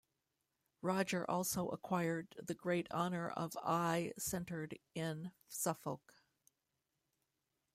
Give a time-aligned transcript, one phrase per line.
[0.81, 6.15] Roger also acquired the great honour of Eye centered in Suffolk.